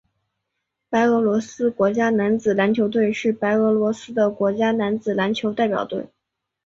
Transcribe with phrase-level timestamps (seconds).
[0.89, 6.07] 白俄罗斯国家男子篮球队是白俄罗斯的国家男子篮球代表队。